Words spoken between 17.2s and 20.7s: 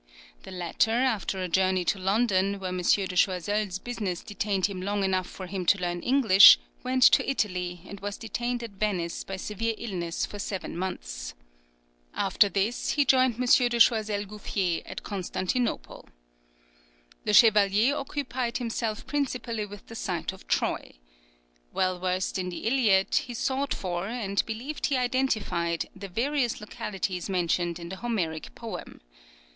Le Chevalier occupied himself principally with the site of